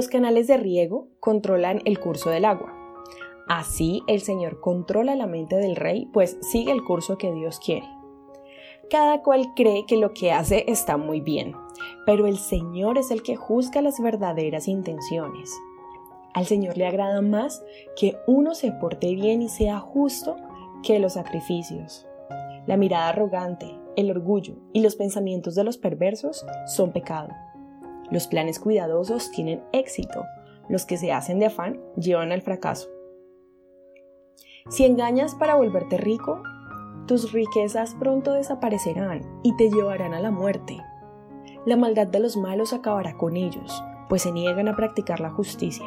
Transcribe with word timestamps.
Los 0.00 0.08
canales 0.08 0.46
de 0.46 0.56
riego 0.56 1.08
controlan 1.20 1.82
el 1.84 2.00
curso 2.00 2.30
del 2.30 2.46
agua. 2.46 2.72
Así 3.50 4.02
el 4.06 4.22
Señor 4.22 4.58
controla 4.58 5.14
la 5.14 5.26
mente 5.26 5.56
del 5.56 5.76
rey, 5.76 6.08
pues 6.10 6.38
sigue 6.40 6.72
el 6.72 6.82
curso 6.84 7.18
que 7.18 7.30
Dios 7.30 7.60
quiere. 7.60 7.86
Cada 8.88 9.22
cual 9.22 9.52
cree 9.54 9.84
que 9.84 9.98
lo 9.98 10.14
que 10.14 10.32
hace 10.32 10.64
está 10.68 10.96
muy 10.96 11.20
bien, 11.20 11.54
pero 12.06 12.26
el 12.26 12.38
Señor 12.38 12.96
es 12.96 13.10
el 13.10 13.22
que 13.22 13.36
juzga 13.36 13.82
las 13.82 14.00
verdaderas 14.00 14.68
intenciones. 14.68 15.54
Al 16.32 16.46
Señor 16.46 16.78
le 16.78 16.86
agrada 16.86 17.20
más 17.20 17.62
que 17.94 18.16
uno 18.26 18.54
se 18.54 18.72
porte 18.72 19.14
bien 19.14 19.42
y 19.42 19.50
sea 19.50 19.80
justo 19.80 20.38
que 20.82 20.98
los 20.98 21.12
sacrificios. 21.12 22.06
La 22.66 22.78
mirada 22.78 23.10
arrogante, 23.10 23.78
el 23.96 24.10
orgullo 24.10 24.54
y 24.72 24.80
los 24.80 24.96
pensamientos 24.96 25.54
de 25.56 25.64
los 25.64 25.76
perversos 25.76 26.46
son 26.74 26.90
pecado. 26.90 27.28
Los 28.10 28.26
planes 28.26 28.58
cuidadosos 28.58 29.30
tienen 29.30 29.62
éxito, 29.72 30.24
los 30.68 30.84
que 30.86 30.96
se 30.96 31.12
hacen 31.12 31.38
de 31.38 31.46
afán 31.46 31.80
llevan 31.96 32.32
al 32.32 32.42
fracaso. 32.42 32.88
Si 34.68 34.84
engañas 34.84 35.34
para 35.34 35.54
volverte 35.54 35.96
rico, 35.96 36.42
tus 37.06 37.32
riquezas 37.32 37.94
pronto 37.94 38.32
desaparecerán 38.32 39.40
y 39.42 39.56
te 39.56 39.70
llevarán 39.70 40.14
a 40.14 40.20
la 40.20 40.30
muerte. 40.30 40.80
La 41.66 41.76
maldad 41.76 42.06
de 42.06 42.20
los 42.20 42.36
malos 42.36 42.72
acabará 42.72 43.16
con 43.16 43.36
ellos, 43.36 43.82
pues 44.08 44.22
se 44.22 44.32
niegan 44.32 44.68
a 44.68 44.76
practicar 44.76 45.20
la 45.20 45.30
justicia. 45.30 45.86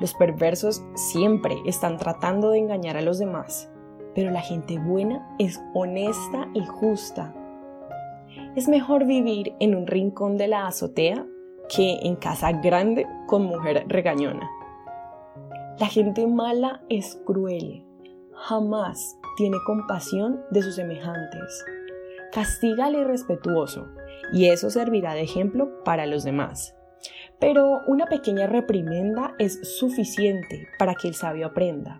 Los 0.00 0.14
perversos 0.14 0.84
siempre 0.94 1.56
están 1.66 1.98
tratando 1.98 2.50
de 2.50 2.58
engañar 2.58 2.96
a 2.96 3.02
los 3.02 3.18
demás, 3.18 3.70
pero 4.14 4.30
la 4.30 4.40
gente 4.40 4.78
buena 4.78 5.34
es 5.38 5.62
honesta 5.74 6.48
y 6.54 6.64
justa 6.64 7.34
es 8.56 8.68
mejor 8.68 9.06
vivir 9.06 9.54
en 9.60 9.74
un 9.74 9.86
rincón 9.86 10.36
de 10.36 10.48
la 10.48 10.66
azotea 10.66 11.26
que 11.74 12.00
en 12.02 12.16
casa 12.16 12.52
grande 12.52 13.06
con 13.26 13.44
mujer 13.44 13.84
regañona. 13.88 14.50
La 15.78 15.86
gente 15.86 16.26
mala 16.26 16.82
es 16.90 17.18
cruel, 17.24 17.84
jamás 18.34 19.16
tiene 19.36 19.56
compasión 19.66 20.40
de 20.50 20.62
sus 20.62 20.76
semejantes. 20.76 21.64
Castiga 22.32 22.86
al 22.86 22.96
irrespetuoso 22.96 23.88
y 24.32 24.46
eso 24.46 24.70
servirá 24.70 25.14
de 25.14 25.22
ejemplo 25.22 25.82
para 25.84 26.06
los 26.06 26.24
demás. 26.24 26.74
Pero 27.40 27.80
una 27.86 28.06
pequeña 28.06 28.46
reprimenda 28.46 29.34
es 29.38 29.76
suficiente 29.78 30.68
para 30.78 30.94
que 30.94 31.08
el 31.08 31.14
sabio 31.14 31.46
aprenda. 31.46 31.98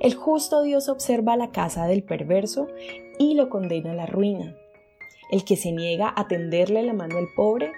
El 0.00 0.14
justo 0.14 0.62
Dios 0.62 0.88
observa 0.88 1.36
la 1.36 1.50
casa 1.50 1.86
del 1.86 2.02
perverso 2.02 2.68
y 3.18 3.34
lo 3.34 3.48
condena 3.48 3.92
a 3.92 3.94
la 3.94 4.06
ruina. 4.06 4.54
El 5.30 5.44
que 5.44 5.56
se 5.56 5.72
niega 5.72 6.12
a 6.16 6.26
tenderle 6.26 6.82
la 6.82 6.94
mano 6.94 7.18
al 7.18 7.28
pobre 7.36 7.72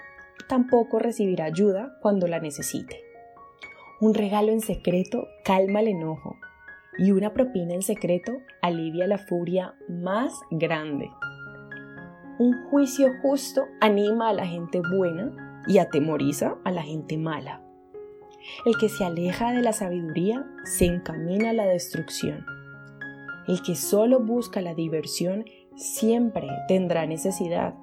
tampoco 0.47 0.99
recibirá 0.99 1.45
ayuda 1.45 1.97
cuando 2.01 2.27
la 2.27 2.39
necesite. 2.39 3.03
Un 3.99 4.13
regalo 4.13 4.51
en 4.51 4.61
secreto 4.61 5.27
calma 5.43 5.81
el 5.81 5.89
enojo 5.89 6.37
y 6.97 7.11
una 7.11 7.33
propina 7.33 7.73
en 7.73 7.81
secreto 7.81 8.33
alivia 8.61 9.07
la 9.07 9.17
furia 9.17 9.75
más 9.89 10.33
grande. 10.49 11.09
Un 12.39 12.65
juicio 12.69 13.09
justo 13.21 13.65
anima 13.79 14.29
a 14.29 14.33
la 14.33 14.47
gente 14.47 14.81
buena 14.81 15.63
y 15.67 15.77
atemoriza 15.77 16.55
a 16.63 16.71
la 16.71 16.81
gente 16.81 17.17
mala. 17.17 17.61
El 18.65 18.77
que 18.77 18.89
se 18.89 19.03
aleja 19.03 19.51
de 19.51 19.61
la 19.61 19.73
sabiduría 19.73 20.45
se 20.63 20.85
encamina 20.85 21.51
a 21.51 21.53
la 21.53 21.65
destrucción. 21.65 22.45
El 23.47 23.61
que 23.61 23.75
solo 23.75 24.19
busca 24.19 24.61
la 24.61 24.73
diversión 24.73 25.45
siempre 25.75 26.47
tendrá 26.67 27.05
necesidad, 27.05 27.73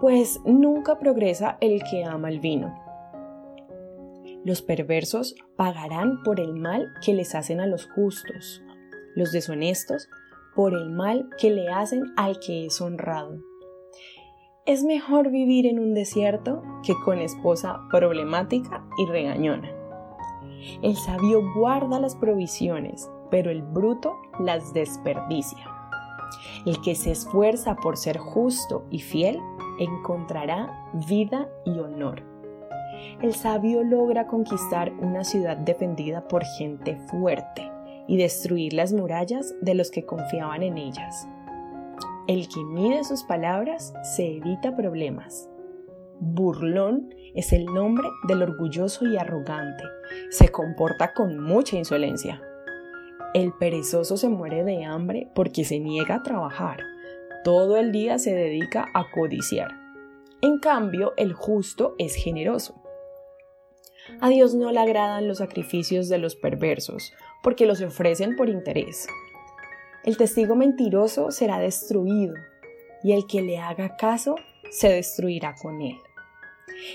pues 0.00 0.40
nunca 0.44 0.98
progresa 0.98 1.56
el 1.60 1.82
que 1.90 2.04
ama 2.04 2.28
el 2.28 2.40
vino. 2.40 2.74
Los 4.44 4.60
perversos 4.60 5.34
pagarán 5.56 6.22
por 6.22 6.38
el 6.40 6.54
mal 6.54 6.92
que 7.04 7.14
les 7.14 7.34
hacen 7.34 7.60
a 7.60 7.66
los 7.66 7.88
justos, 7.90 8.62
los 9.14 9.32
deshonestos 9.32 10.08
por 10.54 10.74
el 10.74 10.90
mal 10.90 11.28
que 11.38 11.50
le 11.50 11.68
hacen 11.68 12.12
al 12.16 12.38
que 12.40 12.66
es 12.66 12.80
honrado. 12.80 13.38
Es 14.66 14.82
mejor 14.82 15.30
vivir 15.30 15.66
en 15.66 15.78
un 15.78 15.94
desierto 15.94 16.62
que 16.82 16.94
con 17.04 17.18
esposa 17.18 17.80
problemática 17.90 18.84
y 18.98 19.06
regañona. 19.06 19.70
El 20.82 20.96
sabio 20.96 21.42
guarda 21.54 22.00
las 22.00 22.16
provisiones, 22.16 23.10
pero 23.30 23.50
el 23.50 23.62
bruto 23.62 24.14
las 24.38 24.72
desperdicia. 24.72 25.73
El 26.66 26.80
que 26.80 26.94
se 26.94 27.12
esfuerza 27.12 27.76
por 27.76 27.96
ser 27.96 28.18
justo 28.18 28.86
y 28.90 29.00
fiel 29.00 29.40
encontrará 29.78 30.90
vida 31.08 31.48
y 31.64 31.78
honor. 31.78 32.22
El 33.20 33.34
sabio 33.34 33.82
logra 33.82 34.26
conquistar 34.26 34.92
una 35.00 35.24
ciudad 35.24 35.56
defendida 35.56 36.26
por 36.28 36.44
gente 36.44 36.96
fuerte 37.10 37.70
y 38.06 38.16
destruir 38.16 38.72
las 38.72 38.92
murallas 38.92 39.54
de 39.60 39.74
los 39.74 39.90
que 39.90 40.04
confiaban 40.04 40.62
en 40.62 40.78
ellas. 40.78 41.28
El 42.26 42.48
que 42.48 42.64
mide 42.64 43.04
sus 43.04 43.22
palabras 43.24 43.92
se 44.16 44.36
evita 44.36 44.74
problemas. 44.76 45.48
Burlón 46.20 47.14
es 47.34 47.52
el 47.52 47.66
nombre 47.66 48.08
del 48.28 48.42
orgulloso 48.42 49.06
y 49.06 49.16
arrogante. 49.16 49.84
Se 50.30 50.48
comporta 50.48 51.12
con 51.12 51.38
mucha 51.38 51.76
insolencia. 51.76 52.40
El 53.34 53.52
perezoso 53.52 54.16
se 54.16 54.28
muere 54.28 54.62
de 54.62 54.84
hambre 54.84 55.28
porque 55.34 55.64
se 55.64 55.80
niega 55.80 56.14
a 56.14 56.22
trabajar. 56.22 56.78
Todo 57.42 57.76
el 57.78 57.90
día 57.90 58.20
se 58.20 58.32
dedica 58.32 58.86
a 58.94 59.10
codiciar. 59.10 59.72
En 60.40 60.60
cambio, 60.60 61.14
el 61.16 61.32
justo 61.32 61.96
es 61.98 62.14
generoso. 62.14 62.80
A 64.20 64.28
Dios 64.28 64.54
no 64.54 64.70
le 64.70 64.78
agradan 64.78 65.26
los 65.26 65.38
sacrificios 65.38 66.08
de 66.08 66.18
los 66.18 66.36
perversos, 66.36 67.12
porque 67.42 67.66
los 67.66 67.80
ofrecen 67.80 68.36
por 68.36 68.48
interés. 68.48 69.08
El 70.04 70.16
testigo 70.16 70.54
mentiroso 70.54 71.32
será 71.32 71.58
destruido, 71.58 72.34
y 73.02 73.14
el 73.14 73.26
que 73.26 73.42
le 73.42 73.58
haga 73.58 73.96
caso 73.96 74.36
se 74.70 74.90
destruirá 74.90 75.56
con 75.60 75.82
él. 75.82 75.96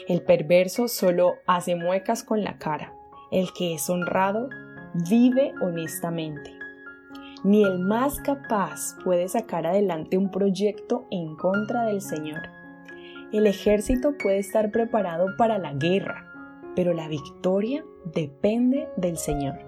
El 0.07 0.21
perverso 0.21 0.87
solo 0.87 1.35
hace 1.47 1.75
muecas 1.75 2.23
con 2.23 2.45
la 2.45 2.57
cara, 2.59 2.93
el 3.29 3.51
que 3.51 3.73
es 3.73 3.89
honrado 3.89 4.49
vive 4.93 5.53
honestamente. 5.61 6.57
Ni 7.43 7.63
el 7.63 7.79
más 7.79 8.19
capaz 8.19 8.97
puede 9.03 9.27
sacar 9.27 9.65
adelante 9.65 10.17
un 10.17 10.29
proyecto 10.29 11.07
en 11.09 11.35
contra 11.35 11.85
del 11.85 12.01
Señor. 12.01 12.41
El 13.31 13.47
ejército 13.47 14.17
puede 14.17 14.39
estar 14.39 14.71
preparado 14.71 15.27
para 15.37 15.57
la 15.57 15.73
guerra, 15.73 16.25
pero 16.75 16.93
la 16.93 17.07
victoria 17.07 17.83
depende 18.13 18.89
del 18.97 19.17
Señor. 19.17 19.59